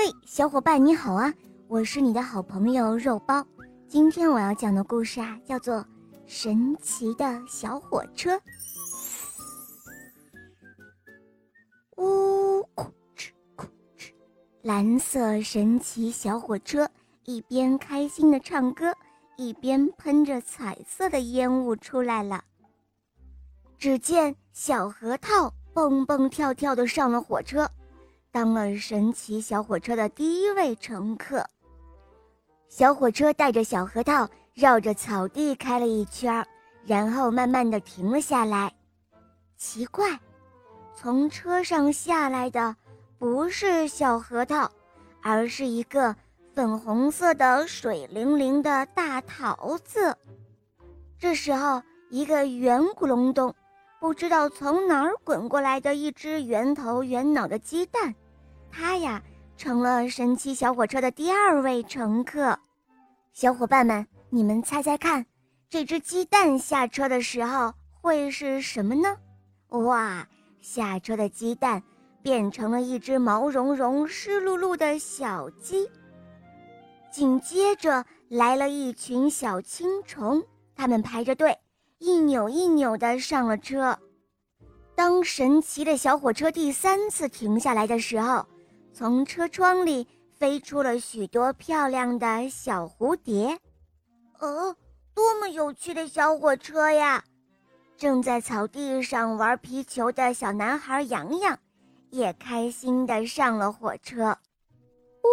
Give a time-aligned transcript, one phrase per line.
[0.00, 1.34] 嘿，小伙伴你好啊！
[1.66, 3.44] 我是你的好朋友肉包。
[3.88, 5.74] 今天我要讲的故事啊，叫做
[6.24, 8.36] 《神奇的小火车》。
[11.96, 13.66] 呜，咕哧咕
[13.98, 14.12] 哧，
[14.62, 16.88] 蓝色神奇小火车
[17.24, 18.94] 一边开心的唱歌，
[19.36, 22.44] 一边喷着彩色的烟雾出来了。
[23.76, 27.68] 只见小核桃蹦蹦跳跳的上了火车。
[28.30, 31.44] 当了神奇小火车的第一位乘客。
[32.68, 36.46] 小火车带着小核桃绕着草地开了一圈，
[36.84, 38.72] 然后慢慢的停了下来。
[39.56, 40.18] 奇怪，
[40.94, 42.76] 从车上下来的
[43.18, 44.70] 不是小核桃，
[45.22, 46.14] 而是一个
[46.54, 50.16] 粉红色的水灵灵的大桃子。
[51.18, 53.54] 这时候，一个圆咕隆咚。
[54.00, 58.14] 不知道从哪儿滚过来的一只圆头圆脑的鸡蛋，
[58.70, 59.20] 它呀
[59.56, 62.56] 成了神奇小火车的第二位乘客。
[63.32, 65.26] 小伙伴们，你们猜猜看，
[65.68, 69.16] 这只鸡蛋下车的时候会是什么呢？
[69.70, 70.26] 哇，
[70.60, 71.82] 下车的鸡蛋
[72.22, 75.90] 变成了一只毛茸茸、湿漉漉的小鸡。
[77.10, 80.44] 紧接着来了一群小青虫，
[80.76, 81.58] 它们排着队。
[81.98, 83.98] 一扭一扭地上了车。
[84.94, 88.46] 当神奇的小火车第三次停下来的时候，
[88.92, 93.58] 从车窗里飞出了许多漂亮的小蝴蝶。
[94.40, 94.76] 哦，
[95.14, 97.24] 多么有趣的小火车呀！
[97.96, 101.58] 正在草地上玩皮球的小男孩洋洋，
[102.10, 104.38] 也开心地上了火车。
[105.24, 105.28] 呜，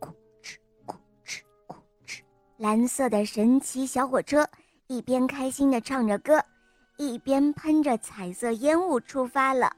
[0.00, 0.08] 咕
[0.40, 1.74] 哧咕哧咕
[2.06, 2.20] 哧，
[2.56, 4.48] 蓝色的神奇小火车。
[4.88, 6.42] 一边开心地唱着歌，
[6.96, 9.74] 一边喷着彩色烟雾出发了。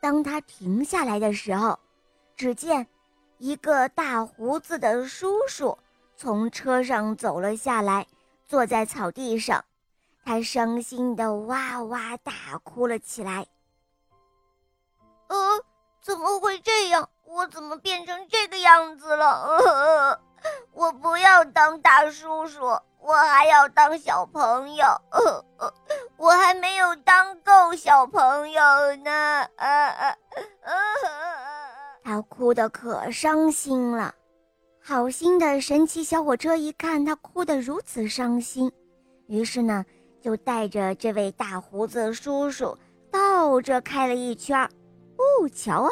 [0.00, 1.78] 当他停下来的时候，
[2.36, 2.86] 只见
[3.38, 5.76] 一个大胡子的叔叔
[6.16, 8.06] 从车上走了下来，
[8.46, 9.64] 坐在草地上，
[10.24, 13.46] 他伤心地哇哇大哭了起来。
[15.28, 15.36] 呃，
[16.00, 17.08] 怎么会这样？
[17.24, 20.18] 我怎么变成这个样子了？
[20.72, 22.78] 我不要当大叔叔。
[23.06, 24.84] 我还要当小朋友，
[26.18, 28.60] 我还没有当够小朋友
[29.04, 29.46] 呢。
[32.02, 34.12] 他哭得可伤心了。
[34.82, 38.72] 好心的神奇小火车一看他哭得如此伤心，
[39.28, 39.84] 于是呢，
[40.20, 42.76] 就带着这位大胡子叔叔
[43.10, 44.68] 倒着开了一圈。
[45.16, 45.90] 哦，瞧啊，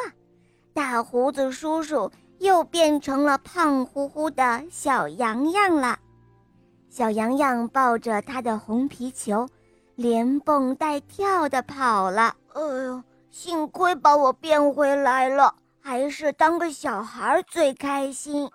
[0.73, 5.97] 大胡子叔叔又变成了胖乎乎的小羊羊了。
[6.95, 9.45] 小羊羊抱着他的红皮球，
[9.95, 12.33] 连蹦带跳的跑了。
[12.53, 18.49] 哎呦，幸亏把我变回来了，还是当个小孩最开心。